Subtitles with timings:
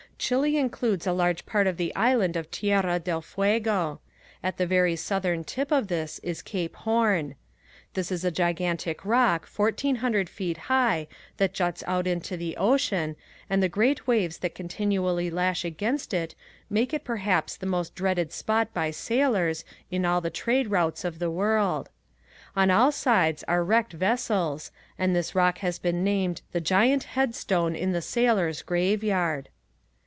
[0.21, 3.99] Chile includes a large part of the island of Tierra del Fuego.
[4.43, 7.33] At the very southern tip of this is Cape Horn.
[7.95, 13.15] This is a gigantic rock fourteen hundred feet high that juts out into the ocean
[13.49, 16.35] and the great waves that continually lash against it
[16.69, 21.17] make it perhaps the most dreaded spot by sailors in all the trade routes of
[21.17, 21.89] the world.
[22.55, 27.75] On all sides are wrecked vessels and this rock has been named the Giant Headstone
[27.75, 29.49] in the Sailor's Graveyard.